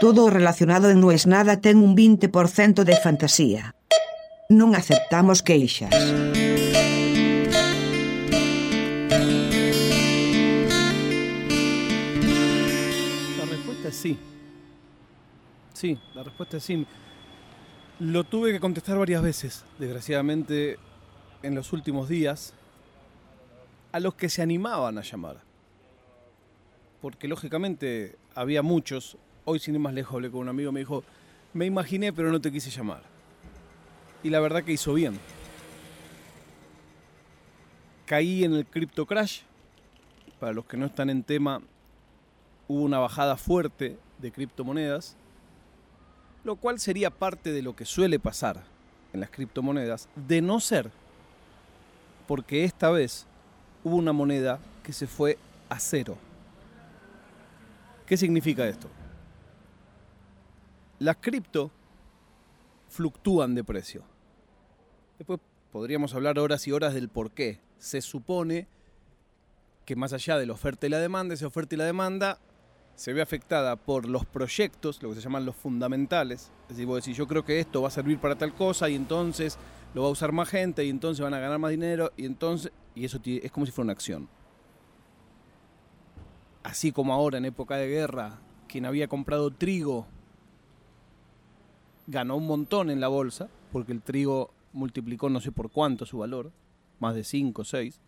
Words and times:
Todo 0.00 0.30
relacionado 0.30 0.90
en 0.90 1.00
Nues 1.00 1.26
Nada 1.26 1.60
ten 1.60 1.78
un 1.78 1.96
20% 1.96 2.84
de 2.86 2.94
fantasía. 3.02 3.74
Non 4.46 4.78
aceptamos 4.78 5.42
queixas. 5.42 5.90
La 13.34 13.44
respuesta 13.50 13.90
es 13.90 13.96
sí. 13.98 14.14
Sí, 15.74 15.98
la 16.14 16.22
respuesta 16.22 16.56
es 16.58 16.62
sí. 16.62 16.86
Lo 17.98 18.22
tuve 18.22 18.54
que 18.54 18.60
contestar 18.62 19.02
varias 19.02 19.20
veces, 19.20 19.64
desgraciadamente, 19.82 20.78
en 21.42 21.58
los 21.58 21.72
últimos 21.72 22.08
días, 22.08 22.54
a 23.90 23.98
los 23.98 24.14
que 24.14 24.28
se 24.28 24.42
animaban 24.42 24.96
a 24.96 25.02
llamar. 25.02 25.42
Porque 27.02 27.26
lógicamente 27.26 28.14
había 28.36 28.62
muchos, 28.62 29.18
hoy 29.48 29.58
sin 29.58 29.74
ir 29.74 29.80
más 29.80 29.94
lejos 29.94 30.14
hablé 30.14 30.30
con 30.30 30.40
un 30.40 30.48
amigo, 30.48 30.72
me 30.72 30.80
dijo, 30.80 31.02
me 31.52 31.66
imaginé 31.66 32.12
pero 32.12 32.30
no 32.30 32.40
te 32.40 32.52
quise 32.52 32.70
llamar. 32.70 33.02
Y 34.22 34.30
la 34.30 34.40
verdad 34.40 34.64
que 34.64 34.72
hizo 34.72 34.94
bien. 34.94 35.18
Caí 38.06 38.44
en 38.44 38.54
el 38.54 38.66
Crypto 38.66 39.06
Crash. 39.06 39.42
Para 40.40 40.52
los 40.52 40.64
que 40.66 40.76
no 40.76 40.86
están 40.86 41.10
en 41.10 41.22
tema, 41.22 41.60
hubo 42.68 42.82
una 42.82 42.98
bajada 42.98 43.36
fuerte 43.36 43.98
de 44.18 44.30
criptomonedas, 44.32 45.16
lo 46.44 46.56
cual 46.56 46.78
sería 46.78 47.10
parte 47.10 47.52
de 47.52 47.62
lo 47.62 47.74
que 47.74 47.84
suele 47.84 48.18
pasar 48.18 48.62
en 49.12 49.20
las 49.20 49.30
criptomonedas, 49.30 50.08
de 50.14 50.40
no 50.40 50.60
ser 50.60 50.90
porque 52.28 52.62
esta 52.62 52.90
vez 52.90 53.26
hubo 53.82 53.96
una 53.96 54.12
moneda 54.12 54.60
que 54.82 54.92
se 54.92 55.06
fue 55.06 55.38
a 55.70 55.80
cero. 55.80 56.16
¿Qué 58.06 58.18
significa 58.18 58.68
esto? 58.68 58.86
Las 60.98 61.16
cripto 61.16 61.70
fluctúan 62.88 63.54
de 63.54 63.62
precio. 63.62 64.02
Después 65.18 65.40
podríamos 65.70 66.14
hablar 66.14 66.38
horas 66.38 66.66
y 66.66 66.72
horas 66.72 66.94
del 66.94 67.08
por 67.08 67.30
qué. 67.30 67.60
Se 67.78 68.00
supone 68.00 68.66
que 69.84 69.96
más 69.96 70.12
allá 70.12 70.38
de 70.38 70.46
la 70.46 70.52
oferta 70.52 70.86
y 70.86 70.90
la 70.90 70.98
demanda, 70.98 71.34
esa 71.34 71.46
oferta 71.46 71.74
y 71.74 71.78
la 71.78 71.84
demanda 71.84 72.38
se 72.96 73.12
ve 73.12 73.22
afectada 73.22 73.76
por 73.76 74.08
los 74.08 74.26
proyectos, 74.26 75.00
lo 75.02 75.10
que 75.10 75.14
se 75.14 75.20
llaman 75.20 75.46
los 75.46 75.54
fundamentales. 75.54 76.50
Es 76.62 76.70
decir, 76.70 76.86
vos 76.86 77.02
decís, 77.02 77.16
yo 77.16 77.28
creo 77.28 77.44
que 77.44 77.60
esto 77.60 77.80
va 77.80 77.88
a 77.88 77.92
servir 77.92 78.18
para 78.18 78.36
tal 78.36 78.52
cosa 78.54 78.88
y 78.88 78.96
entonces 78.96 79.56
lo 79.94 80.02
va 80.02 80.08
a 80.08 80.10
usar 80.10 80.32
más 80.32 80.48
gente 80.48 80.84
y 80.84 80.90
entonces 80.90 81.22
van 81.22 81.32
a 81.32 81.38
ganar 81.38 81.58
más 81.58 81.70
dinero 81.70 82.12
y 82.16 82.26
entonces... 82.26 82.72
Y 82.96 83.04
eso 83.04 83.20
es 83.24 83.52
como 83.52 83.64
si 83.64 83.70
fuera 83.70 83.86
una 83.86 83.92
acción. 83.92 84.28
Así 86.64 86.90
como 86.90 87.14
ahora 87.14 87.38
en 87.38 87.44
época 87.44 87.76
de 87.76 87.86
guerra, 87.86 88.40
quien 88.66 88.84
había 88.84 89.06
comprado 89.06 89.52
trigo 89.52 90.08
ganó 92.08 92.36
un 92.36 92.46
montón 92.46 92.90
en 92.90 93.00
la 93.00 93.08
bolsa, 93.08 93.48
porque 93.70 93.92
el 93.92 94.00
trigo 94.00 94.50
multiplicó 94.72 95.28
no 95.28 95.40
sé 95.40 95.52
por 95.52 95.70
cuánto 95.70 96.06
su 96.06 96.18
valor, 96.18 96.50
más 96.98 97.14
de 97.14 97.22
5 97.22 97.62
o 97.62 97.64
6. 97.64 98.00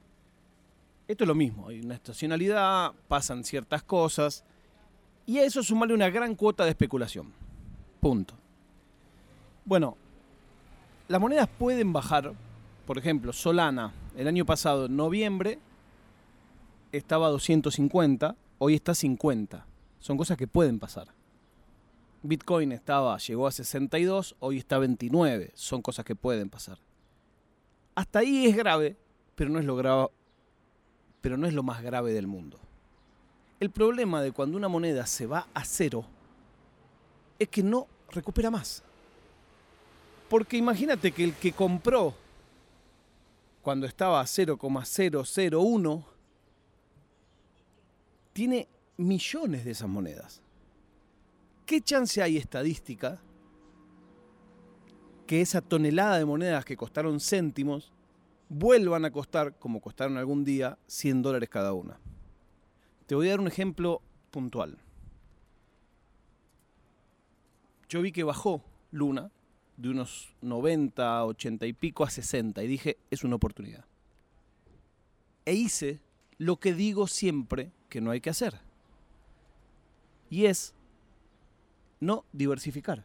Esto 1.06 1.24
es 1.24 1.28
lo 1.28 1.34
mismo, 1.34 1.68
hay 1.68 1.80
una 1.80 1.94
estacionalidad, 1.94 2.92
pasan 3.08 3.44
ciertas 3.44 3.82
cosas, 3.82 4.42
y 5.26 5.38
a 5.38 5.44
eso 5.44 5.62
sumarle 5.62 5.94
una 5.94 6.08
gran 6.08 6.34
cuota 6.34 6.64
de 6.64 6.70
especulación. 6.70 7.32
Punto. 8.00 8.34
Bueno, 9.66 9.96
las 11.08 11.20
monedas 11.20 11.48
pueden 11.58 11.92
bajar, 11.92 12.32
por 12.86 12.96
ejemplo, 12.96 13.34
Solana, 13.34 13.92
el 14.16 14.28
año 14.28 14.46
pasado, 14.46 14.86
en 14.86 14.96
noviembre, 14.96 15.58
estaba 16.90 17.26
a 17.26 17.30
250, 17.30 18.34
hoy 18.58 18.74
está 18.74 18.92
a 18.92 18.94
50. 18.94 19.66
Son 19.98 20.16
cosas 20.16 20.38
que 20.38 20.48
pueden 20.48 20.78
pasar. 20.78 21.08
Bitcoin 22.22 22.72
estaba, 22.72 23.16
llegó 23.18 23.46
a 23.46 23.52
62, 23.52 24.36
hoy 24.40 24.58
está 24.58 24.76
a 24.76 24.80
29. 24.80 25.52
Son 25.54 25.80
cosas 25.80 26.04
que 26.04 26.14
pueden 26.14 26.50
pasar. 26.50 26.78
Hasta 27.94 28.20
ahí 28.20 28.46
es 28.46 28.56
grave, 28.56 28.96
pero 29.34 29.50
no 29.50 29.58
es 29.58 29.64
lo 29.64 29.76
grave, 29.76 30.08
pero 31.20 31.36
no 31.36 31.46
es 31.46 31.54
lo 31.54 31.62
más 31.62 31.82
grave 31.82 32.12
del 32.12 32.26
mundo. 32.26 32.58
El 33.58 33.70
problema 33.70 34.22
de 34.22 34.32
cuando 34.32 34.56
una 34.56 34.68
moneda 34.68 35.06
se 35.06 35.26
va 35.26 35.46
a 35.54 35.64
cero 35.64 36.04
es 37.38 37.48
que 37.48 37.62
no 37.62 37.86
recupera 38.10 38.50
más. 38.50 38.82
Porque 40.28 40.56
imagínate 40.56 41.12
que 41.12 41.24
el 41.24 41.34
que 41.34 41.52
compró 41.52 42.14
cuando 43.62 43.86
estaba 43.86 44.20
a 44.20 44.26
0,001 44.26 46.04
tiene 48.32 48.68
millones 48.96 49.64
de 49.64 49.70
esas 49.72 49.88
monedas. 49.88 50.40
¿Qué 51.70 51.80
chance 51.80 52.20
hay 52.20 52.36
estadística 52.36 53.22
que 55.24 55.40
esa 55.40 55.60
tonelada 55.60 56.18
de 56.18 56.24
monedas 56.24 56.64
que 56.64 56.76
costaron 56.76 57.20
céntimos 57.20 57.92
vuelvan 58.48 59.04
a 59.04 59.12
costar, 59.12 59.56
como 59.56 59.80
costaron 59.80 60.16
algún 60.16 60.42
día, 60.42 60.80
100 60.88 61.22
dólares 61.22 61.48
cada 61.48 61.72
una? 61.72 62.00
Te 63.06 63.14
voy 63.14 63.28
a 63.28 63.30
dar 63.30 63.40
un 63.40 63.46
ejemplo 63.46 64.02
puntual. 64.32 64.78
Yo 67.88 68.02
vi 68.02 68.10
que 68.10 68.24
bajó 68.24 68.64
Luna 68.90 69.30
de 69.76 69.90
unos 69.90 70.34
90, 70.40 71.24
80 71.24 71.66
y 71.66 71.72
pico 71.72 72.02
a 72.02 72.10
60 72.10 72.64
y 72.64 72.66
dije, 72.66 72.98
es 73.12 73.22
una 73.22 73.36
oportunidad. 73.36 73.84
E 75.44 75.54
hice 75.54 76.00
lo 76.36 76.56
que 76.58 76.74
digo 76.74 77.06
siempre 77.06 77.70
que 77.88 78.00
no 78.00 78.10
hay 78.10 78.20
que 78.20 78.30
hacer. 78.30 78.60
Y 80.30 80.46
es 80.46 80.74
no 82.00 82.24
diversificar. 82.32 83.04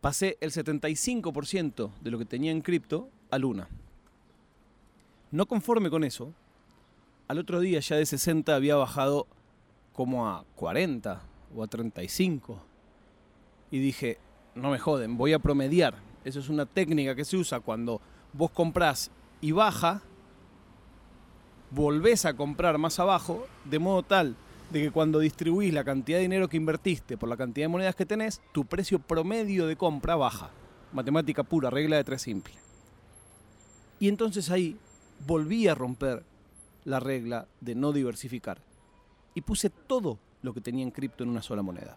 Pasé 0.00 0.38
el 0.40 0.50
75% 0.50 1.90
de 2.00 2.10
lo 2.10 2.18
que 2.18 2.24
tenía 2.24 2.50
en 2.50 2.62
cripto 2.62 3.10
a 3.30 3.38
Luna. 3.38 3.68
No 5.30 5.46
conforme 5.46 5.90
con 5.90 6.04
eso, 6.04 6.32
al 7.28 7.38
otro 7.38 7.60
día 7.60 7.80
ya 7.80 7.96
de 7.96 8.06
60 8.06 8.54
había 8.54 8.76
bajado 8.76 9.26
como 9.92 10.28
a 10.28 10.44
40 10.56 11.22
o 11.54 11.62
a 11.62 11.66
35. 11.66 12.62
Y 13.70 13.78
dije, 13.78 14.18
no 14.54 14.70
me 14.70 14.78
joden, 14.78 15.16
voy 15.16 15.32
a 15.32 15.38
promediar. 15.38 15.96
Eso 16.24 16.40
es 16.40 16.48
una 16.48 16.66
técnica 16.66 17.14
que 17.14 17.24
se 17.24 17.36
usa 17.36 17.60
cuando 17.60 18.00
vos 18.32 18.50
comprás 18.50 19.10
y 19.40 19.52
baja, 19.52 20.02
volvés 21.70 22.24
a 22.24 22.34
comprar 22.34 22.78
más 22.78 22.98
abajo, 23.00 23.46
de 23.64 23.78
modo 23.78 24.02
tal 24.02 24.36
de 24.70 24.82
que 24.82 24.90
cuando 24.90 25.18
distribuís 25.18 25.72
la 25.72 25.84
cantidad 25.84 26.18
de 26.18 26.22
dinero 26.22 26.48
que 26.48 26.56
invertiste 26.56 27.16
por 27.16 27.28
la 27.28 27.36
cantidad 27.36 27.64
de 27.64 27.68
monedas 27.68 27.94
que 27.94 28.06
tenés, 28.06 28.40
tu 28.52 28.64
precio 28.64 28.98
promedio 28.98 29.66
de 29.66 29.76
compra 29.76 30.16
baja. 30.16 30.50
Matemática 30.92 31.42
pura, 31.42 31.70
regla 31.70 31.96
de 31.96 32.04
tres 32.04 32.22
simple. 32.22 32.54
Y 33.98 34.08
entonces 34.08 34.50
ahí 34.50 34.76
volví 35.26 35.68
a 35.68 35.74
romper 35.74 36.22
la 36.84 37.00
regla 37.00 37.46
de 37.60 37.74
no 37.74 37.92
diversificar. 37.92 38.58
Y 39.34 39.42
puse 39.42 39.70
todo 39.70 40.18
lo 40.42 40.54
que 40.54 40.60
tenía 40.60 40.82
en 40.82 40.90
cripto 40.90 41.24
en 41.24 41.30
una 41.30 41.42
sola 41.42 41.62
moneda. 41.62 41.96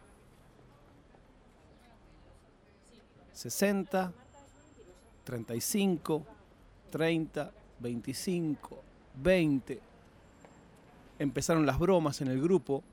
60, 3.34 4.12
35, 5.24 6.26
30, 6.90 7.52
25, 7.80 8.84
20, 9.16 9.80
empezaron 11.20 11.66
las 11.66 11.78
bromas 11.78 12.22
en 12.22 12.30
el 12.30 12.42
grupo. 12.42 12.84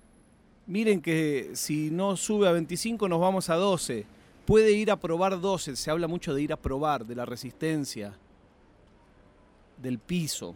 Miren 0.66 1.00
que 1.00 1.50
si 1.54 1.90
no 1.90 2.16
sube 2.16 2.48
a 2.48 2.52
25 2.52 3.08
nos 3.08 3.20
vamos 3.20 3.48
a 3.48 3.54
12. 3.54 4.04
Puede 4.44 4.72
ir 4.72 4.90
a 4.90 4.96
probar 4.96 5.40
12. 5.40 5.76
Se 5.76 5.90
habla 5.90 6.08
mucho 6.08 6.34
de 6.34 6.42
ir 6.42 6.52
a 6.52 6.56
probar, 6.56 7.06
de 7.06 7.14
la 7.14 7.24
resistencia, 7.24 8.14
del 9.80 9.98
piso. 9.98 10.54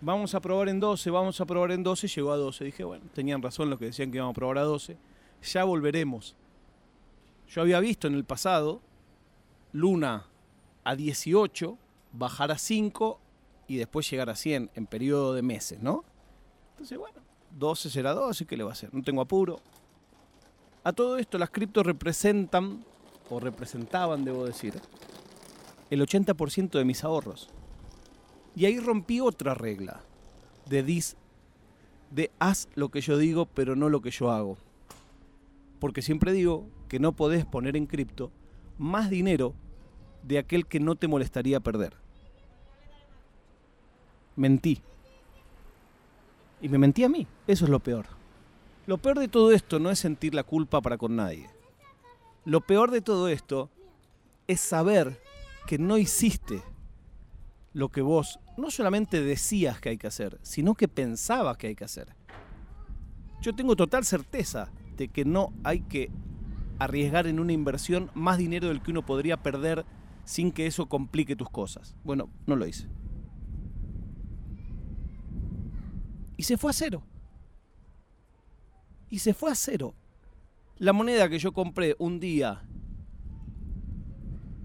Vamos 0.00 0.34
a 0.34 0.40
probar 0.40 0.70
en 0.70 0.80
12, 0.80 1.10
vamos 1.10 1.40
a 1.40 1.44
probar 1.44 1.72
en 1.72 1.82
12. 1.82 2.08
Llegó 2.08 2.32
a 2.32 2.36
12. 2.36 2.64
Dije, 2.64 2.84
bueno, 2.84 3.04
tenían 3.12 3.42
razón 3.42 3.68
los 3.68 3.78
que 3.78 3.86
decían 3.86 4.10
que 4.10 4.16
íbamos 4.16 4.32
a 4.32 4.36
probar 4.36 4.58
a 4.58 4.62
12. 4.62 4.96
Ya 5.42 5.64
volveremos. 5.64 6.34
Yo 7.48 7.62
había 7.62 7.80
visto 7.80 8.06
en 8.06 8.14
el 8.14 8.24
pasado 8.24 8.80
Luna 9.72 10.26
a 10.84 10.94
18, 10.94 11.76
bajar 12.12 12.52
a 12.52 12.58
5 12.58 13.20
y 13.70 13.76
después 13.76 14.10
llegar 14.10 14.28
a 14.28 14.34
100 14.34 14.72
en 14.74 14.86
periodo 14.88 15.32
de 15.32 15.42
meses, 15.42 15.80
¿no? 15.80 16.02
Entonces, 16.72 16.98
bueno, 16.98 17.20
12 17.56 17.88
será 17.88 18.14
12, 18.14 18.44
¿qué 18.44 18.56
le 18.56 18.64
va 18.64 18.70
a 18.70 18.72
hacer? 18.72 18.92
No 18.92 19.00
tengo 19.00 19.20
apuro. 19.20 19.60
A 20.82 20.92
todo 20.92 21.18
esto 21.18 21.38
las 21.38 21.50
criptos 21.50 21.86
representan, 21.86 22.84
o 23.30 23.38
representaban, 23.38 24.24
debo 24.24 24.44
decir, 24.44 24.74
el 25.88 26.00
80% 26.00 26.70
de 26.70 26.84
mis 26.84 27.04
ahorros. 27.04 27.48
Y 28.56 28.64
ahí 28.64 28.80
rompí 28.80 29.20
otra 29.20 29.54
regla 29.54 30.00
de 30.68 30.82
dis, 30.82 31.16
de 32.10 32.32
haz 32.40 32.66
lo 32.74 32.88
que 32.88 33.00
yo 33.00 33.18
digo, 33.18 33.46
pero 33.46 33.76
no 33.76 33.88
lo 33.88 34.00
que 34.00 34.10
yo 34.10 34.32
hago. 34.32 34.58
Porque 35.78 36.02
siempre 36.02 36.32
digo 36.32 36.66
que 36.88 36.98
no 36.98 37.12
podés 37.12 37.46
poner 37.46 37.76
en 37.76 37.86
cripto 37.86 38.32
más 38.78 39.10
dinero 39.10 39.54
de 40.24 40.38
aquel 40.38 40.66
que 40.66 40.80
no 40.80 40.96
te 40.96 41.06
molestaría 41.06 41.60
perder 41.60 42.09
mentí. 44.40 44.80
Y 46.62 46.68
me 46.68 46.78
mentí 46.78 47.04
a 47.04 47.08
mí, 47.08 47.26
eso 47.46 47.64
es 47.64 47.70
lo 47.70 47.80
peor. 47.80 48.06
Lo 48.86 48.98
peor 48.98 49.18
de 49.18 49.28
todo 49.28 49.52
esto 49.52 49.78
no 49.78 49.90
es 49.90 49.98
sentir 49.98 50.34
la 50.34 50.44
culpa 50.44 50.80
para 50.80 50.98
con 50.98 51.14
nadie. 51.14 51.48
Lo 52.46 52.62
peor 52.62 52.90
de 52.90 53.02
todo 53.02 53.28
esto 53.28 53.70
es 54.48 54.60
saber 54.60 55.20
que 55.66 55.78
no 55.78 55.98
hiciste 55.98 56.62
lo 57.72 57.90
que 57.90 58.00
vos 58.00 58.40
no 58.56 58.70
solamente 58.70 59.22
decías 59.22 59.78
que 59.78 59.90
hay 59.90 59.98
que 59.98 60.08
hacer, 60.08 60.38
sino 60.42 60.74
que 60.74 60.88
pensabas 60.88 61.56
que 61.56 61.68
hay 61.68 61.74
que 61.74 61.84
hacer. 61.84 62.08
Yo 63.42 63.54
tengo 63.54 63.76
total 63.76 64.04
certeza 64.04 64.70
de 64.96 65.08
que 65.08 65.24
no 65.24 65.52
hay 65.64 65.80
que 65.80 66.10
arriesgar 66.78 67.26
en 67.26 67.40
una 67.40 67.52
inversión 67.52 68.10
más 68.14 68.38
dinero 68.38 68.68
del 68.68 68.82
que 68.82 68.90
uno 68.90 69.04
podría 69.04 69.36
perder 69.36 69.84
sin 70.24 70.50
que 70.50 70.66
eso 70.66 70.86
complique 70.86 71.36
tus 71.36 71.50
cosas. 71.50 71.94
Bueno, 72.04 72.30
no 72.46 72.56
lo 72.56 72.66
hice. 72.66 72.88
Y 76.40 76.42
se 76.42 76.56
fue 76.56 76.70
a 76.70 76.72
cero. 76.72 77.02
Y 79.10 79.18
se 79.18 79.34
fue 79.34 79.52
a 79.52 79.54
cero. 79.54 79.92
La 80.78 80.94
moneda 80.94 81.28
que 81.28 81.38
yo 81.38 81.52
compré 81.52 81.96
un 81.98 82.18
día 82.18 82.62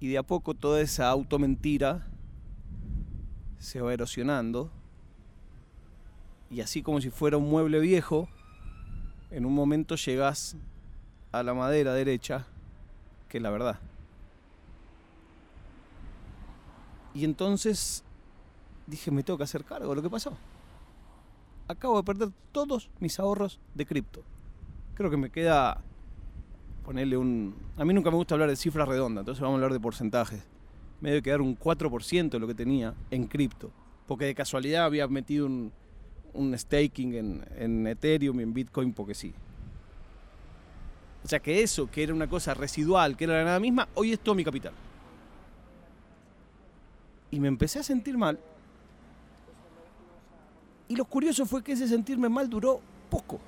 Y 0.00 0.08
de 0.08 0.16
a 0.16 0.22
poco 0.22 0.54
toda 0.54 0.80
esa 0.80 1.10
automentira 1.10 2.06
se 3.58 3.82
va 3.82 3.92
erosionando. 3.92 4.70
Y 6.48 6.62
así 6.62 6.80
como 6.80 7.02
si 7.02 7.10
fuera 7.10 7.36
un 7.36 7.50
mueble 7.50 7.80
viejo, 7.80 8.30
en 9.30 9.44
un 9.44 9.54
momento 9.54 9.96
llegas 9.96 10.56
a 11.30 11.42
la 11.42 11.52
madera 11.52 11.92
derecha, 11.92 12.46
que 13.28 13.36
es 13.36 13.42
la 13.42 13.50
verdad. 13.50 13.78
Y 17.12 17.26
entonces 17.26 18.04
dije, 18.86 19.10
me 19.10 19.22
tengo 19.22 19.36
que 19.36 19.44
hacer 19.44 19.64
cargo 19.64 19.90
de 19.90 19.96
lo 19.96 20.02
que 20.02 20.08
pasó. 20.08 20.34
Acabo 21.68 21.96
de 21.96 22.02
perder 22.02 22.30
todos 22.52 22.90
mis 23.00 23.18
ahorros 23.18 23.60
de 23.74 23.86
cripto. 23.86 24.22
Creo 24.94 25.10
que 25.10 25.16
me 25.16 25.30
queda 25.30 25.82
ponerle 26.84 27.16
un... 27.16 27.54
A 27.76 27.84
mí 27.84 27.94
nunca 27.94 28.10
me 28.10 28.16
gusta 28.16 28.34
hablar 28.34 28.48
de 28.48 28.56
cifras 28.56 28.88
redondas, 28.88 29.22
entonces 29.22 29.40
vamos 29.40 29.54
a 29.54 29.56
hablar 29.56 29.72
de 29.72 29.80
porcentajes. 29.80 30.42
Me 31.00 31.10
debe 31.10 31.22
quedar 31.22 31.40
un 31.40 31.58
4% 31.58 32.30
de 32.30 32.38
lo 32.38 32.46
que 32.46 32.54
tenía 32.54 32.94
en 33.10 33.26
cripto. 33.26 33.70
Porque 34.06 34.26
de 34.26 34.34
casualidad 34.34 34.84
había 34.84 35.06
metido 35.08 35.46
un, 35.46 35.72
un 36.34 36.58
staking 36.58 37.14
en, 37.14 37.44
en 37.56 37.86
Ethereum 37.86 38.40
y 38.40 38.42
en 38.42 38.52
Bitcoin 38.52 38.92
porque 38.92 39.14
sí. 39.14 39.32
O 41.24 41.28
sea 41.28 41.40
que 41.40 41.62
eso, 41.62 41.90
que 41.90 42.02
era 42.02 42.12
una 42.12 42.28
cosa 42.28 42.52
residual, 42.54 43.16
que 43.16 43.24
era 43.24 43.38
la 43.38 43.44
nada 43.44 43.60
misma, 43.60 43.88
hoy 43.94 44.12
es 44.12 44.20
todo 44.20 44.34
mi 44.34 44.44
capital. 44.44 44.72
Y 47.30 47.40
me 47.40 47.48
empecé 47.48 47.78
a 47.78 47.82
sentir 47.82 48.18
mal. 48.18 48.38
Y 50.92 50.94
lo 50.94 51.06
curioso 51.06 51.46
fue 51.46 51.64
que 51.64 51.72
ese 51.72 51.88
sentirme 51.88 52.28
mal 52.28 52.50
duró 52.50 52.78
poco. 53.08 53.40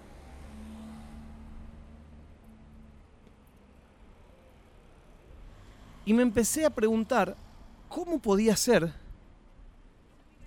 Y 6.06 6.14
me 6.14 6.22
empecé 6.22 6.64
a 6.64 6.70
preguntar 6.70 7.36
cómo 7.90 8.18
podía 8.18 8.56
ser 8.56 8.94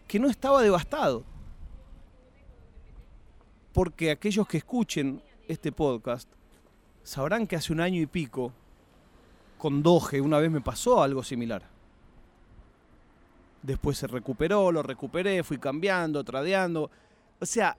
que 0.08 0.18
no 0.18 0.28
estaba 0.28 0.64
devastado. 0.64 1.24
Porque 3.74 4.10
aquellos 4.10 4.48
que 4.48 4.58
escuchen 4.58 5.22
este 5.48 5.72
podcast 5.72 6.28
sabrán 7.04 7.46
que 7.46 7.58
hace 7.58 7.72
un 7.74 7.80
año 7.80 8.02
y 8.02 8.08
pico, 8.08 8.52
con 9.60 9.84
Doge, 9.84 10.20
una 10.20 10.40
vez 10.40 10.50
me 10.50 10.62
pasó 10.62 11.04
algo 11.04 11.22
similar. 11.22 11.77
Después 13.68 13.98
se 13.98 14.08
recuperó, 14.08 14.72
lo 14.72 14.82
recuperé, 14.82 15.44
fui 15.44 15.58
cambiando, 15.58 16.24
tradeando. 16.24 16.90
O 17.38 17.46
sea, 17.46 17.76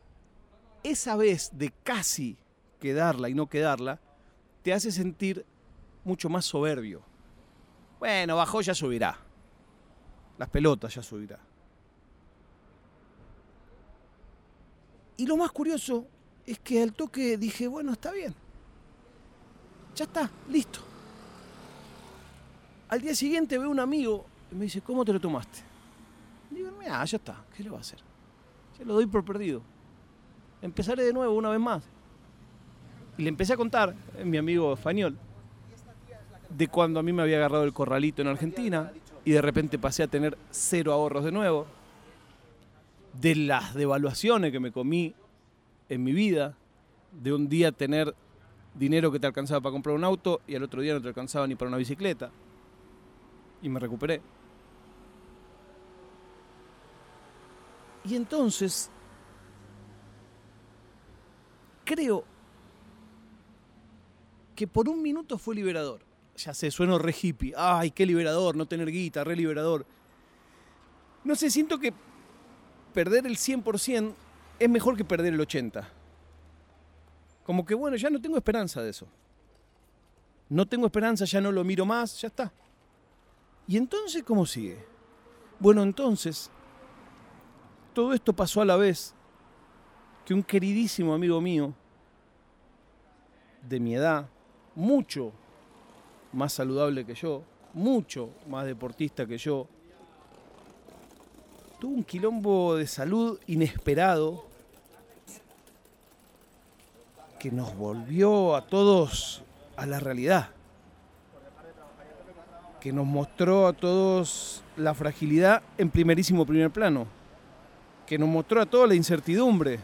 esa 0.82 1.16
vez 1.16 1.50
de 1.54 1.72
casi 1.82 2.36
quedarla 2.78 3.30
y 3.30 3.34
no 3.34 3.46
quedarla, 3.46 3.98
te 4.62 4.74
hace 4.74 4.92
sentir 4.92 5.46
mucho 6.04 6.28
más 6.28 6.44
soberbio. 6.44 7.00
Bueno, 7.98 8.36
bajó, 8.36 8.60
ya 8.60 8.74
subirá. 8.74 9.16
Las 10.36 10.50
pelotas 10.50 10.94
ya 10.94 11.02
subirá. 11.02 11.38
Y 15.16 15.24
lo 15.24 15.38
más 15.38 15.50
curioso 15.52 16.04
es 16.44 16.58
que 16.58 16.82
al 16.82 16.92
toque 16.92 17.38
dije, 17.38 17.66
bueno, 17.66 17.92
está 17.92 18.12
bien. 18.12 18.34
Ya 19.96 20.04
está, 20.04 20.30
listo. 20.50 20.80
Al 22.90 23.00
día 23.00 23.14
siguiente 23.14 23.56
veo 23.56 23.70
un 23.70 23.80
amigo 23.80 24.26
y 24.52 24.54
me 24.54 24.64
dice, 24.64 24.82
¿cómo 24.82 25.02
te 25.02 25.14
lo 25.14 25.18
tomaste? 25.18 25.67
Digo, 26.58 26.70
mira, 26.78 27.04
ya 27.04 27.16
está, 27.16 27.44
¿qué 27.56 27.62
le 27.62 27.70
va 27.70 27.78
a 27.78 27.80
hacer? 27.80 27.98
Ya 28.78 28.84
lo 28.84 28.94
doy 28.94 29.06
por 29.06 29.24
perdido. 29.24 29.62
Empezaré 30.62 31.04
de 31.04 31.12
nuevo 31.12 31.34
una 31.34 31.50
vez 31.50 31.60
más. 31.60 31.84
Y 33.16 33.22
le 33.22 33.28
empecé 33.28 33.52
a 33.52 33.56
contar, 33.56 33.94
a 34.20 34.24
mi 34.24 34.36
amigo 34.36 34.72
español, 34.72 35.16
de 36.48 36.68
cuando 36.68 37.00
a 37.00 37.02
mí 37.02 37.12
me 37.12 37.22
había 37.22 37.36
agarrado 37.36 37.64
el 37.64 37.72
corralito 37.72 38.22
en 38.22 38.28
Argentina 38.28 38.92
y 39.24 39.32
de 39.32 39.42
repente 39.42 39.78
pasé 39.78 40.02
a 40.02 40.06
tener 40.08 40.38
cero 40.50 40.92
ahorros 40.92 41.24
de 41.24 41.32
nuevo, 41.32 41.66
de 43.20 43.34
las 43.34 43.74
devaluaciones 43.74 44.52
que 44.52 44.60
me 44.60 44.72
comí 44.72 45.14
en 45.88 46.04
mi 46.04 46.12
vida, 46.12 46.54
de 47.12 47.32
un 47.32 47.48
día 47.48 47.72
tener 47.72 48.14
dinero 48.74 49.10
que 49.10 49.18
te 49.18 49.26
alcanzaba 49.26 49.60
para 49.60 49.72
comprar 49.72 49.96
un 49.96 50.04
auto 50.04 50.40
y 50.46 50.54
al 50.54 50.62
otro 50.62 50.80
día 50.82 50.94
no 50.94 51.02
te 51.02 51.08
alcanzaba 51.08 51.46
ni 51.46 51.54
para 51.56 51.68
una 51.68 51.78
bicicleta. 51.78 52.30
Y 53.60 53.68
me 53.68 53.80
recuperé. 53.80 54.20
Y 58.08 58.16
entonces, 58.16 58.90
creo 61.84 62.24
que 64.56 64.66
por 64.66 64.88
un 64.88 65.02
minuto 65.02 65.36
fue 65.38 65.54
liberador 65.54 66.08
ya 66.38 66.54
sé, 66.54 66.70
sueno 66.70 66.98
re 66.98 67.14
hippie. 67.20 67.52
Ay, 67.56 67.90
qué 67.90 68.06
liberador, 68.06 68.56
no 68.56 68.66
tener 68.66 68.90
guita, 68.90 69.24
re 69.24 69.36
liberador. 69.36 69.84
No 71.24 71.34
sé, 71.34 71.50
siento 71.50 71.78
que 71.78 71.92
perder 72.94 73.26
el 73.26 73.36
100% 73.36 74.14
es 74.58 74.70
mejor 74.70 74.96
que 74.96 75.04
perder 75.04 75.34
el 75.34 75.40
80%. 75.40 75.84
Como 77.44 77.64
que 77.64 77.74
bueno, 77.74 77.96
ya 77.96 78.10
no 78.10 78.20
tengo 78.20 78.36
esperanza 78.36 78.82
de 78.82 78.90
eso. 78.90 79.06
No 80.50 80.66
tengo 80.66 80.86
esperanza, 80.86 81.24
ya 81.24 81.40
no 81.40 81.52
lo 81.52 81.64
miro 81.64 81.84
más, 81.84 82.20
ya 82.20 82.28
está. 82.28 82.52
¿Y 83.66 83.76
entonces 83.76 84.22
cómo 84.22 84.46
sigue? 84.46 84.78
Bueno, 85.58 85.82
entonces, 85.82 86.50
todo 87.92 88.12
esto 88.12 88.32
pasó 88.32 88.60
a 88.60 88.64
la 88.64 88.76
vez 88.76 89.14
que 90.24 90.34
un 90.34 90.42
queridísimo 90.42 91.14
amigo 91.14 91.40
mío, 91.40 91.72
de 93.68 93.80
mi 93.80 93.94
edad, 93.94 94.28
mucho 94.74 95.32
más 96.32 96.52
saludable 96.52 97.04
que 97.04 97.14
yo, 97.14 97.42
mucho 97.72 98.30
más 98.48 98.66
deportista 98.66 99.26
que 99.26 99.38
yo, 99.38 99.66
tuvo 101.78 101.94
un 101.94 102.04
quilombo 102.04 102.76
de 102.76 102.86
salud 102.86 103.38
inesperado 103.46 104.44
que 107.38 107.50
nos 107.50 107.76
volvió 107.76 108.56
a 108.56 108.66
todos 108.66 109.42
a 109.76 109.86
la 109.86 110.00
realidad, 110.00 110.50
que 112.80 112.92
nos 112.92 113.06
mostró 113.06 113.68
a 113.68 113.72
todos 113.72 114.62
la 114.76 114.92
fragilidad 114.94 115.62
en 115.78 115.90
primerísimo 115.90 116.44
primer 116.44 116.70
plano, 116.70 117.06
que 118.08 118.18
nos 118.18 118.28
mostró 118.28 118.60
a 118.62 118.66
todos 118.66 118.88
la 118.88 118.94
incertidumbre. 118.94 119.80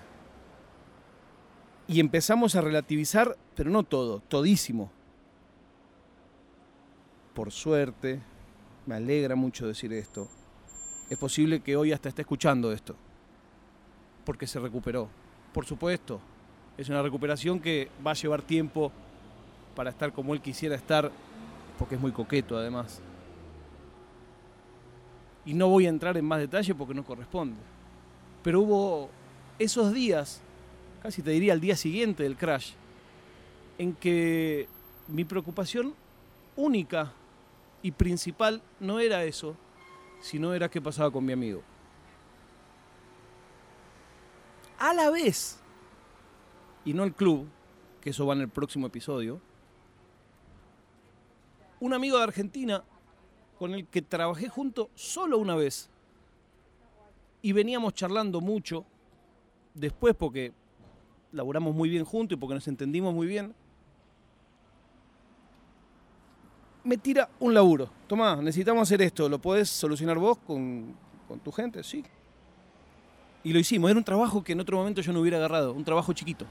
Y 1.87 2.01
empezamos 2.01 2.57
a 2.57 2.63
relativizar, 2.63 3.37
pero 3.55 3.71
no 3.71 3.83
todo, 3.83 4.21
todísimo 4.21 4.91
por 7.35 7.51
suerte, 7.51 8.21
me 8.87 8.95
alegra 8.95 9.35
mucho 9.35 9.67
decir 9.67 9.93
esto, 9.93 10.29
es 11.11 11.19
posible 11.19 11.61
que 11.61 11.77
hoy 11.77 11.93
hasta 11.93 12.09
esté 12.09 12.23
escuchando 12.23 12.73
esto, 12.73 12.95
porque 14.25 14.47
se 14.47 14.61
recuperó. 14.61 15.09
Por 15.53 15.67
supuesto, 15.67 16.21
es 16.79 16.89
una 16.89 17.03
recuperación 17.03 17.61
que 17.61 17.91
va 18.07 18.13
a 18.13 18.15
llevar 18.15 18.43
tiempo 18.43 18.93
para 19.75 19.91
estar 19.91 20.13
como 20.13 20.33
él 20.33 20.41
quisiera 20.41 20.77
estar, 20.77 21.11
porque 21.79 21.97
es 21.97 22.01
muy 22.01 22.13
coqueto 22.13 22.57
además. 22.57 23.03
Y 25.45 25.55
no 25.55 25.69
voy 25.69 25.87
a 25.87 25.91
entrar 25.91 26.17
en 26.17 26.25
más 26.25 26.39
detalle 26.39 26.75
porque 26.75 26.95
no 26.95 27.05
corresponde. 27.05 27.61
Pero 28.45 28.61
hubo 28.61 29.09
esos 29.59 29.95
días, 29.95 30.43
casi 31.03 31.23
te 31.23 31.31
diría 31.31 31.55
el 31.55 31.61
día 31.61 31.77
siguiente 31.77 32.25
del 32.25 32.37
crash, 32.37 32.73
en 33.79 33.95
que 33.95 34.69
mi 35.09 35.25
preocupación 35.25 35.95
única 36.55 37.11
y 37.83 37.91
principal 37.91 38.61
no 38.81 39.01
era 39.01 39.25
eso, 39.25 39.57
sino 40.21 40.53
era 40.53 40.69
qué 40.69 40.81
pasaba 40.83 41.11
con 41.11 41.25
mi 41.25 41.33
amigo. 41.33 41.63
A 44.79 44.93
la 44.93 45.09
vez, 45.09 45.59
y 46.85 46.93
no 46.93 47.05
el 47.05 47.15
club, 47.15 47.49
que 48.03 48.11
eso 48.11 48.27
va 48.27 48.35
en 48.35 48.43
el 48.43 48.51
próximo 48.51 48.87
episodio, 48.87 49.41
un 51.81 51.95
amigo 51.95 52.19
de 52.19 52.25
Argentina 52.25 52.85
con 53.59 53.73
el 53.73 53.87
que 53.87 54.03
trabajé 54.03 54.51
junto 54.51 54.91
solo 54.95 55.39
una 55.39 55.55
vez 55.55 55.89
y 57.45 57.53
veníamos 57.53 57.93
charlando 57.93 58.41
mucho 58.41 58.87
después 59.75 60.15
porque 60.15 60.55
laburamos 61.31 61.75
muy 61.75 61.91
bien 61.91 62.07
juntos 62.07 62.35
y 62.35 62.41
porque 62.41 62.55
nos 62.55 62.67
entendimos 62.69 63.13
muy 63.13 63.27
bien, 63.27 63.55
me 66.85 66.97
tira 66.97 67.29
un 67.41 67.53
laburo. 67.53 67.91
Tomá, 68.07 68.37
necesitamos 68.37 68.89
hacer 68.89 69.03
esto, 69.03 69.29
¿lo 69.29 69.39
podés 69.39 69.69
solucionar 69.69 70.19
vos 70.19 70.39
con, 70.39 70.97
con 71.29 71.39
tu 71.39 71.53
gente? 71.53 71.83
Sí. 71.83 72.03
Y 73.43 73.53
lo 73.53 73.59
hicimos. 73.59 73.91
Era 73.91 73.99
un 73.99 74.05
trabajo 74.05 74.43
que 74.43 74.53
en 74.53 74.61
otro 74.61 74.79
momento 74.79 75.03
yo 75.03 75.13
no 75.13 75.21
hubiera 75.21 75.37
agarrado, 75.37 75.75
un 75.75 75.85
trabajo 75.85 76.15
chiquito. 76.15 76.47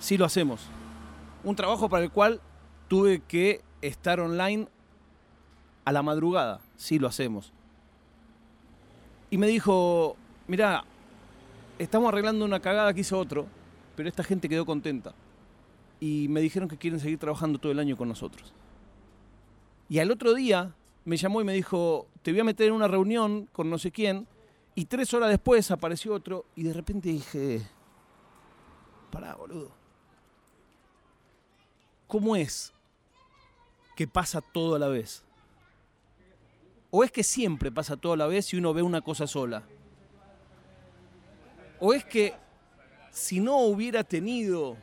Sí 0.00 0.18
lo 0.18 0.24
hacemos. 0.24 0.66
Un 1.44 1.54
trabajo 1.54 1.88
para 1.88 2.02
el 2.02 2.10
cual 2.10 2.40
tuve 2.88 3.20
que 3.20 3.62
estar 3.82 4.18
online 4.18 4.66
a 5.84 5.92
la 5.92 6.02
madrugada. 6.02 6.60
Sí 6.74 6.98
lo 6.98 7.06
hacemos. 7.06 7.52
Y 9.30 9.38
me 9.38 9.46
dijo, 9.46 10.16
mira, 10.46 10.84
estamos 11.78 12.08
arreglando 12.08 12.44
una 12.44 12.60
cagada 12.60 12.94
que 12.94 13.00
hizo 13.00 13.18
otro, 13.18 13.46
pero 13.96 14.08
esta 14.08 14.24
gente 14.24 14.48
quedó 14.48 14.64
contenta. 14.64 15.14
Y 16.00 16.28
me 16.28 16.40
dijeron 16.40 16.68
que 16.68 16.78
quieren 16.78 17.00
seguir 17.00 17.18
trabajando 17.18 17.58
todo 17.58 17.72
el 17.72 17.78
año 17.78 17.96
con 17.96 18.08
nosotros. 18.08 18.52
Y 19.88 19.98
al 19.98 20.10
otro 20.10 20.34
día 20.34 20.74
me 21.04 21.16
llamó 21.16 21.40
y 21.40 21.44
me 21.44 21.54
dijo, 21.54 22.06
te 22.22 22.30
voy 22.32 22.40
a 22.40 22.44
meter 22.44 22.68
en 22.68 22.74
una 22.74 22.88
reunión 22.88 23.48
con 23.52 23.70
no 23.70 23.78
sé 23.78 23.90
quién. 23.90 24.26
Y 24.74 24.84
tres 24.84 25.12
horas 25.14 25.30
después 25.30 25.70
apareció 25.70 26.14
otro 26.14 26.44
y 26.54 26.62
de 26.62 26.72
repente 26.72 27.08
dije, 27.08 27.62
pará, 29.10 29.34
boludo. 29.34 29.72
¿Cómo 32.06 32.36
es 32.36 32.72
que 33.96 34.06
pasa 34.06 34.40
todo 34.40 34.76
a 34.76 34.78
la 34.78 34.88
vez? 34.88 35.24
¿O 36.90 37.04
es 37.04 37.12
que 37.12 37.22
siempre 37.22 37.70
pasa 37.70 37.96
todo 37.96 38.14
a 38.14 38.16
la 38.16 38.26
vez 38.26 38.52
y 38.52 38.56
uno 38.56 38.72
ve 38.72 38.82
una 38.82 39.00
cosa 39.00 39.26
sola? 39.26 39.62
¿O 41.80 41.92
es 41.92 42.04
que 42.04 42.34
si 43.10 43.40
no 43.40 43.58
hubiera 43.58 44.04
tenido 44.04 44.76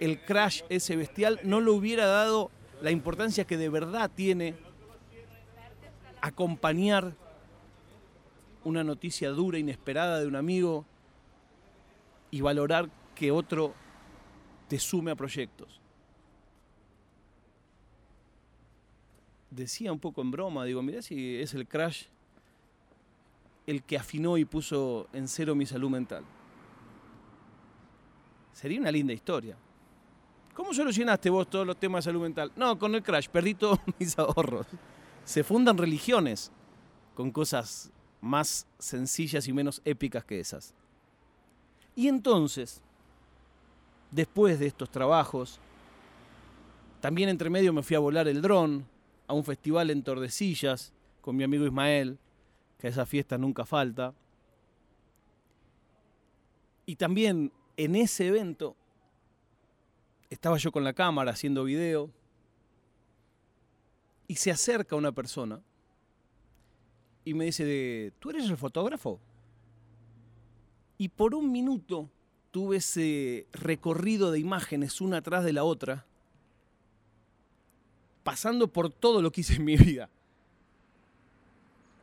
el 0.00 0.20
crash 0.24 0.62
ese 0.68 0.96
bestial, 0.96 1.38
no 1.44 1.60
le 1.60 1.70
hubiera 1.70 2.06
dado 2.06 2.50
la 2.80 2.90
importancia 2.90 3.44
que 3.44 3.56
de 3.56 3.68
verdad 3.68 4.10
tiene 4.12 4.56
acompañar 6.20 7.14
una 8.64 8.82
noticia 8.82 9.30
dura, 9.30 9.58
inesperada 9.58 10.20
de 10.20 10.26
un 10.26 10.36
amigo 10.36 10.84
y 12.30 12.40
valorar 12.40 12.90
que 13.14 13.30
otro 13.30 13.74
te 14.68 14.78
sume 14.78 15.10
a 15.12 15.16
proyectos? 15.16 15.81
Decía 19.54 19.92
un 19.92 19.98
poco 19.98 20.22
en 20.22 20.30
broma, 20.30 20.64
digo, 20.64 20.82
mirá 20.82 21.02
si 21.02 21.36
es 21.36 21.52
el 21.52 21.68
crash 21.68 22.06
el 23.66 23.82
que 23.82 23.98
afinó 23.98 24.38
y 24.38 24.46
puso 24.46 25.08
en 25.12 25.28
cero 25.28 25.54
mi 25.54 25.66
salud 25.66 25.90
mental. 25.90 26.24
Sería 28.54 28.80
una 28.80 28.90
linda 28.90 29.12
historia. 29.12 29.54
¿Cómo 30.54 30.72
solucionaste 30.72 31.28
vos 31.28 31.48
todos 31.50 31.66
los 31.66 31.76
temas 31.76 32.02
de 32.02 32.10
salud 32.10 32.22
mental? 32.22 32.50
No, 32.56 32.78
con 32.78 32.94
el 32.94 33.02
crash, 33.02 33.28
perdí 33.28 33.52
todos 33.52 33.78
mis 33.98 34.18
ahorros. 34.18 34.66
Se 35.24 35.44
fundan 35.44 35.76
religiones 35.76 36.50
con 37.14 37.30
cosas 37.30 37.90
más 38.22 38.66
sencillas 38.78 39.46
y 39.48 39.52
menos 39.52 39.82
épicas 39.84 40.24
que 40.24 40.40
esas. 40.40 40.74
Y 41.94 42.08
entonces, 42.08 42.80
después 44.10 44.58
de 44.58 44.66
estos 44.66 44.90
trabajos, 44.90 45.60
también 47.00 47.28
entre 47.28 47.50
medio 47.50 47.72
me 47.74 47.82
fui 47.82 47.96
a 47.96 48.00
volar 48.00 48.28
el 48.28 48.40
dron 48.40 48.86
a 49.26 49.34
un 49.34 49.44
festival 49.44 49.90
en 49.90 50.02
Tordesillas 50.02 50.92
con 51.20 51.36
mi 51.36 51.44
amigo 51.44 51.64
Ismael, 51.64 52.18
que 52.78 52.88
a 52.88 52.90
esa 52.90 53.06
fiesta 53.06 53.38
nunca 53.38 53.64
falta. 53.64 54.14
Y 56.84 56.96
también 56.96 57.52
en 57.76 57.94
ese 57.94 58.26
evento 58.28 58.76
estaba 60.30 60.56
yo 60.56 60.72
con 60.72 60.84
la 60.84 60.92
cámara 60.92 61.32
haciendo 61.32 61.64
video 61.64 62.10
y 64.26 64.36
se 64.36 64.50
acerca 64.50 64.96
una 64.96 65.12
persona 65.12 65.62
y 67.24 67.34
me 67.34 67.44
dice, 67.44 68.12
¿tú 68.18 68.30
eres 68.30 68.48
el 68.48 68.56
fotógrafo? 68.56 69.20
Y 70.98 71.08
por 71.08 71.34
un 71.34 71.52
minuto 71.52 72.10
tuve 72.50 72.76
ese 72.76 73.46
recorrido 73.52 74.30
de 74.30 74.38
imágenes 74.38 75.00
una 75.00 75.18
atrás 75.18 75.44
de 75.44 75.52
la 75.52 75.64
otra, 75.64 76.06
pasando 78.22 78.68
por 78.68 78.90
todo 78.90 79.22
lo 79.22 79.30
que 79.30 79.42
hice 79.42 79.56
en 79.56 79.64
mi 79.64 79.76
vida 79.76 80.08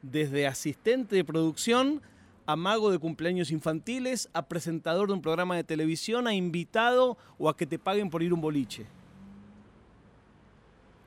desde 0.01 0.47
asistente 0.47 1.15
de 1.15 1.23
producción 1.23 2.01
a 2.45 2.55
mago 2.55 2.89
de 2.89 2.97
cumpleaños 2.97 3.51
infantiles, 3.51 4.29
a 4.33 4.47
presentador 4.47 5.07
de 5.07 5.13
un 5.13 5.21
programa 5.21 5.55
de 5.55 5.63
televisión, 5.63 6.27
a 6.27 6.33
invitado 6.33 7.17
o 7.37 7.47
a 7.47 7.55
que 7.55 7.67
te 7.67 7.77
paguen 7.77 8.09
por 8.09 8.23
ir 8.23 8.33
un 8.33 8.41
boliche. 8.41 8.87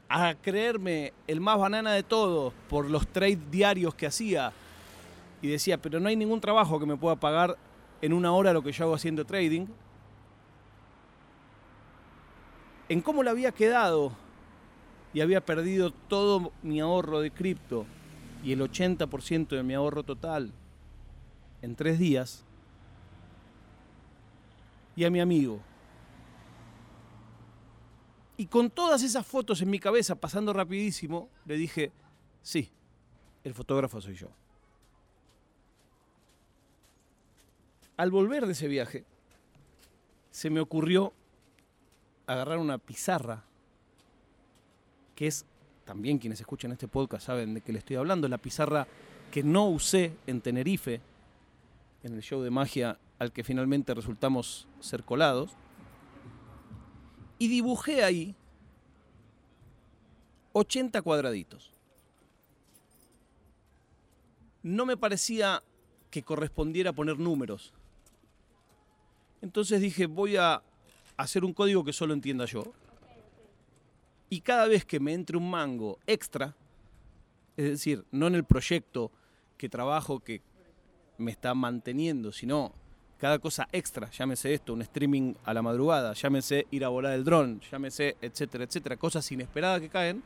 A 0.09 0.35
creerme 0.35 1.13
el 1.27 1.41
más 1.41 1.59
banana 1.59 1.93
de 1.93 2.05
todos 2.05 2.53
por 2.69 2.89
los 2.89 3.09
trades 3.09 3.39
diarios 3.51 3.95
que 3.95 4.07
hacía. 4.07 4.53
Y 5.41 5.49
decía, 5.49 5.79
pero 5.79 5.99
no 5.99 6.09
hay 6.09 6.15
ningún 6.15 6.41
trabajo 6.41 6.79
que 6.79 6.87
me 6.87 6.97
pueda 6.97 7.17
pagar 7.17 7.59
en 8.01 8.13
una 8.13 8.33
hora 8.33 8.53
lo 8.53 8.63
que 8.63 8.71
yo 8.71 8.85
hago 8.85 8.95
haciendo 8.95 9.25
trading. 9.25 9.67
En 12.89 13.01
cómo 13.01 13.25
le 13.25 13.31
había 13.31 13.51
quedado 13.51 14.13
y 15.15 15.21
había 15.21 15.45
perdido 15.45 15.91
todo 15.91 16.53
mi 16.63 16.81
ahorro 16.81 17.21
de 17.21 17.31
cripto 17.31 17.87
y 18.43 18.53
el 18.53 18.61
80% 18.61 19.49
de 19.49 19.63
mi 19.63 19.75
ahorro 19.75 20.03
total 20.03 20.53
en 21.63 21.77
tres 21.77 21.99
días, 21.99 22.45
y 24.97 25.05
a 25.05 25.11
mi 25.11 25.21
amigo. 25.21 25.61
Y 28.37 28.47
con 28.47 28.71
todas 28.71 29.03
esas 29.03 29.27
fotos 29.27 29.63
en 29.63 29.71
mi 29.71 29.79
cabeza 29.79 30.17
pasando 30.17 30.53
rapidísimo, 30.53 31.29
le 31.47 31.57
dije, 31.57 31.93
sí, 32.43 32.71
el 33.45 33.55
fotógrafo 33.55 34.01
soy 34.01 34.15
yo. 34.15 34.29
Al 37.97 38.11
volver 38.11 38.47
de 38.47 38.53
ese 38.53 38.67
viaje, 38.67 39.05
se 40.31 40.51
me 40.51 40.61
ocurrió 40.61 41.13
agarrar 42.27 42.59
una 42.59 42.79
pizarra, 42.79 43.45
que 45.15 45.27
es 45.27 45.45
también 45.85 46.19
quienes 46.19 46.41
escuchan 46.41 46.73
este 46.73 46.89
podcast 46.89 47.27
saben 47.27 47.55
de 47.55 47.61
qué 47.61 47.73
le 47.73 47.79
estoy 47.79 47.97
hablando, 47.97 48.29
la 48.29 48.39
pizarra 48.39 48.87
que 49.31 49.43
no 49.43 49.69
usé 49.69 50.15
en 50.27 50.41
Tenerife, 50.41 51.01
en 52.03 52.15
el 52.15 52.23
show 52.23 52.43
de 52.43 52.51
magia 52.51 52.99
al 53.19 53.33
que 53.33 53.45
finalmente 53.45 53.95
resultamos 53.95 54.67
ser 54.81 55.05
colados, 55.05 55.53
y 57.39 57.49
dibujé 57.49 58.05
ahí 58.05 58.35
80 60.53 61.03
cuadraditos. 61.03 61.73
No 64.63 64.87
me 64.87 64.97
parecía 64.97 65.63
que 66.11 66.23
correspondiera 66.23 66.93
poner 66.93 67.19
números. 67.19 67.73
Entonces 69.41 69.81
dije, 69.81 70.07
voy 70.07 70.37
a 70.37 70.63
hacer 71.17 71.45
un 71.45 71.53
código 71.53 71.85
que 71.85 71.93
solo 71.93 72.15
entienda 72.15 72.45
yo. 72.45 72.73
Y 74.33 74.41
cada 74.41 74.67
vez 74.67 74.87
que 74.87 74.99
me 74.99 75.13
entre 75.13 75.37
un 75.37 75.51
mango 75.51 75.99
extra, 76.07 76.57
es 77.55 77.67
decir, 77.67 78.03
no 78.13 78.29
en 78.29 78.35
el 78.35 78.45
proyecto 78.45 79.13
que 79.59 79.69
trabajo, 79.69 80.21
que 80.21 80.41
me 81.19 81.31
está 81.31 81.53
manteniendo, 81.53 82.33
sino 82.33 82.73
cada 83.19 83.39
cosa 83.39 83.69
extra, 83.73 84.11
llámese 84.11 84.55
esto, 84.55 84.73
un 84.73 84.81
streaming 84.81 85.35
a 85.45 85.53
la 85.53 85.61
madrugada, 85.61 86.15
llámese 86.15 86.67
ir 86.71 86.83
a 86.83 86.89
volar 86.89 87.13
el 87.13 87.25
dron, 87.25 87.61
llámese, 87.71 88.17
etcétera, 88.23 88.65
etcétera, 88.65 88.97
cosas 88.97 89.31
inesperadas 89.31 89.83
que 89.83 89.91
caen, 89.91 90.23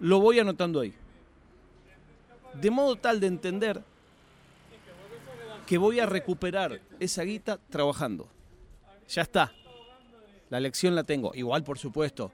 lo 0.00 0.18
voy 0.18 0.38
anotando 0.38 0.80
ahí. 0.80 0.94
De 2.62 2.70
modo 2.70 2.96
tal 2.96 3.20
de 3.20 3.26
entender 3.26 3.82
que 5.66 5.76
voy 5.76 6.00
a 6.00 6.06
recuperar 6.06 6.80
esa 6.98 7.24
guita 7.24 7.58
trabajando. 7.68 8.26
Ya 9.06 9.20
está. 9.20 9.52
La 10.48 10.60
lección 10.60 10.94
la 10.94 11.04
tengo. 11.04 11.34
Igual, 11.34 11.62
por 11.62 11.78
supuesto, 11.78 12.32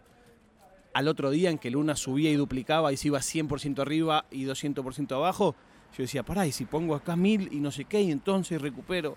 al 0.99 1.07
otro 1.07 1.31
día 1.31 1.49
en 1.49 1.59
que 1.59 1.71
Luna 1.71 1.95
subía 1.95 2.29
y 2.29 2.35
duplicaba 2.35 2.93
y 2.93 2.97
se 2.97 3.07
iba 3.07 3.21
100% 3.21 3.79
arriba 3.79 4.25
y 4.33 4.47
200% 4.47 5.13
abajo, 5.13 5.55
yo 5.97 6.03
decía, 6.03 6.25
pará, 6.25 6.45
y 6.45 6.51
si 6.51 6.65
pongo 6.65 6.97
acá 6.97 7.15
mil 7.15 7.49
y 7.53 7.61
no 7.61 7.71
sé 7.71 7.85
qué, 7.85 8.01
y 8.01 8.11
entonces 8.11 8.61
recupero. 8.61 9.17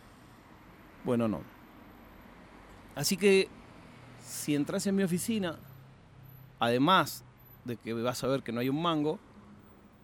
Bueno, 1.03 1.27
no. 1.27 1.41
Así 2.93 3.17
que 3.17 3.49
si 4.23 4.53
entras 4.53 4.85
en 4.85 4.95
mi 4.95 5.01
oficina 5.01 5.57
además 6.59 7.25
de 7.65 7.77
que 7.77 7.93
vas 7.93 8.23
a 8.23 8.27
ver 8.27 8.43
que 8.43 8.51
no 8.51 8.59
hay 8.59 8.69
un 8.69 8.79
mango, 8.79 9.17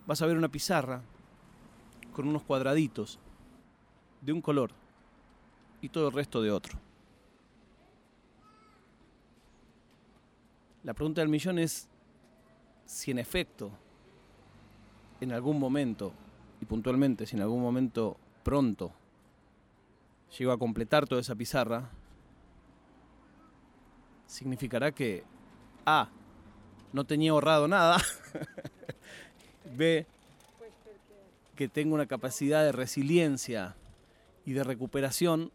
vas 0.07 0.19
a 0.23 0.25
ver 0.25 0.35
una 0.35 0.49
pizarra 0.49 1.03
con 2.11 2.27
unos 2.27 2.41
cuadraditos 2.41 3.19
de 4.21 4.33
un 4.33 4.41
color 4.41 4.71
y 5.79 5.89
todo 5.89 6.07
el 6.07 6.13
resto 6.15 6.41
de 6.41 6.49
otro. 6.49 6.86
La 10.87 10.93
pregunta 10.93 11.19
del 11.19 11.27
millón 11.27 11.59
es 11.59 11.89
si 12.85 13.11
en 13.11 13.19
efecto, 13.19 13.73
en 15.19 15.33
algún 15.33 15.59
momento, 15.59 16.13
y 16.61 16.65
puntualmente, 16.65 17.25
si 17.25 17.35
en 17.35 17.41
algún 17.41 17.61
momento 17.61 18.15
pronto, 18.41 18.93
llego 20.39 20.53
a 20.53 20.57
completar 20.57 21.05
toda 21.05 21.19
esa 21.19 21.35
pizarra, 21.35 21.89
significará 24.27 24.93
que 24.93 25.25
A, 25.85 26.07
no 26.93 27.03
tenía 27.03 27.31
ahorrado 27.31 27.67
nada, 27.67 27.97
B, 29.75 30.07
que 31.57 31.67
tengo 31.67 31.95
una 31.95 32.05
capacidad 32.05 32.63
de 32.63 32.71
resiliencia 32.71 33.75
y 34.45 34.53
de 34.53 34.63
recuperación 34.63 35.51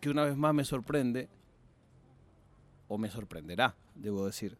que 0.00 0.10
una 0.10 0.24
vez 0.24 0.36
más 0.36 0.52
me 0.52 0.64
sorprende, 0.64 1.28
o 2.90 2.98
me 2.98 3.08
sorprenderá, 3.08 3.76
debo 3.94 4.26
decir, 4.26 4.58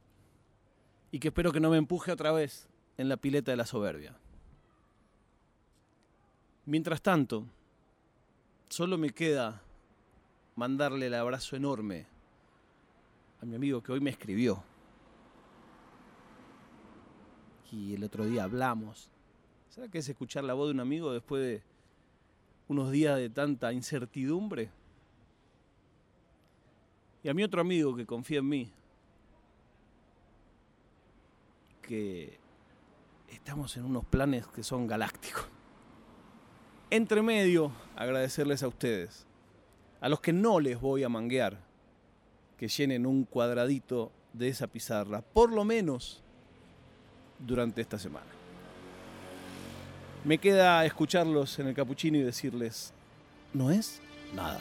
y 1.11 1.19
que 1.19 1.29
espero 1.29 1.51
que 1.51 1.59
no 1.59 1.69
me 1.69 1.79
empuje 1.79 2.13
otra 2.13 2.31
vez 2.31 2.69
en 2.97 3.09
la 3.09 3.17
pileta 3.17 3.51
de 3.51 3.57
la 3.57 3.67
soberbia. 3.67 4.17
Mientras 6.65 7.03
tanto, 7.03 7.45
solo 8.69 8.97
me 8.99 9.11
queda 9.11 9.61
mandarle 10.55 11.09
el 11.09 11.15
abrazo 11.15 11.57
enorme 11.57 12.07
a 13.43 13.47
mi 13.47 13.57
amigo 13.57 13.83
que 13.83 13.91
hoy 13.91 14.01
me 14.01 14.11
escribió. 14.11 14.63
Y 17.73 17.95
el 17.95 18.05
otro 18.05 18.27
día 18.27 18.45
hablamos. 18.45 19.11
¿Será 19.71 19.89
que 19.89 19.99
es 19.99 20.09
escuchar 20.09 20.45
la 20.45 20.55
voz 20.55 20.69
de 20.69 20.75
un 20.75 20.81
amigo 20.81 21.13
después 21.13 21.43
de 21.43 21.63
unos 22.69 22.93
días 22.93 23.19
de 23.19 23.29
tanta 23.29 23.73
incertidumbre? 23.73 24.71
Y 27.23 27.29
a 27.29 27.35
mi 27.35 27.43
otro 27.43 27.61
amigo 27.61 27.95
que 27.95 28.07
confía 28.07 28.39
en 28.39 28.49
mí, 28.49 28.73
que 31.83 32.39
estamos 33.29 33.77
en 33.77 33.85
unos 33.85 34.05
planes 34.05 34.47
que 34.47 34.63
son 34.63 34.87
galácticos. 34.87 35.47
Entre 36.89 37.23
medio, 37.23 37.73
agradecerles 37.95 38.63
a 38.63 38.69
ustedes, 38.69 39.27
a 40.01 40.09
los 40.09 40.21
que 40.21 40.33
no 40.33 40.61
les 40.61 40.81
voy 40.81 41.05
a 41.05 41.09
manguear, 41.09 41.59
que 42.57 42.69
llenen 42.69 43.07
un 43.07 43.25
cuadradito 43.25 44.13
de 44.33 44.49
esa 44.49 44.67
pizarra, 44.67 45.21
por 45.21 45.53
lo 45.53 45.65
menos 45.65 46.23
durante 47.39 47.81
esta 47.81 47.99
semana. 47.99 48.27
Me 50.25 50.39
queda 50.39 50.85
escucharlos 50.85 51.59
en 51.59 51.69
el 51.69 51.75
capuchino 51.75 52.19
y 52.19 52.23
decirles, 52.23 52.93
no 53.55 53.71
es 53.71 54.01
nada. 54.35 54.61